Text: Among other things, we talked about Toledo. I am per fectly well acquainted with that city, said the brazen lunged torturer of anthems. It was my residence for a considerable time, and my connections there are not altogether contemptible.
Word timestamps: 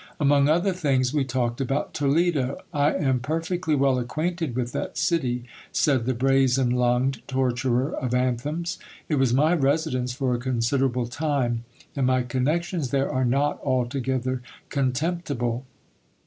Among 0.19 0.49
other 0.49 0.73
things, 0.73 1.13
we 1.13 1.23
talked 1.23 1.61
about 1.61 1.93
Toledo. 1.93 2.57
I 2.73 2.91
am 2.95 3.19
per 3.19 3.39
fectly 3.39 3.77
well 3.77 3.99
acquainted 3.99 4.55
with 4.55 4.71
that 4.71 4.97
city, 4.97 5.43
said 5.71 6.07
the 6.07 6.15
brazen 6.15 6.71
lunged 6.71 7.21
torturer 7.27 7.93
of 7.95 8.11
anthems. 8.15 8.79
It 9.09 9.17
was 9.19 9.31
my 9.31 9.53
residence 9.53 10.11
for 10.11 10.33
a 10.33 10.39
considerable 10.39 11.05
time, 11.05 11.65
and 11.95 12.07
my 12.07 12.23
connections 12.23 12.89
there 12.89 13.11
are 13.11 13.25
not 13.25 13.61
altogether 13.63 14.41
contemptible. 14.69 15.65